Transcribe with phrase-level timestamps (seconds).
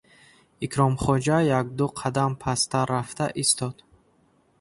[0.65, 3.75] Икромхоҷа як-ду қадам пасттар рафта истод.